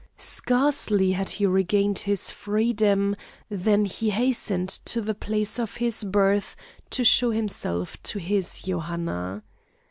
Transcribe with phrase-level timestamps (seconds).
[0.17, 3.15] Scarcely had he regained his freedom
[3.51, 6.55] than he hastened to the place of his birth
[6.89, 9.43] to show himself to his Johanna.